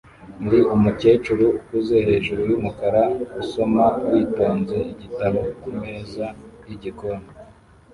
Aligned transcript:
Ndi 0.45 0.59
umukecuru 0.75 1.45
ukuze 1.57 1.95
hejuru 2.07 2.41
yumukara 2.51 3.01
usoma 3.41 3.83
witonze 4.11 4.77
igitabo 4.93 5.39
kumeza 5.61 6.25
yigikoni 6.67 7.27